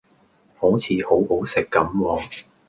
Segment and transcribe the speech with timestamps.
[0.57, 2.23] 好似好好食咁喎